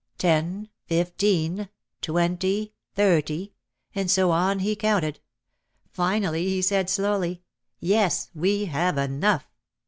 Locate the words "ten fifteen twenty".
0.17-2.73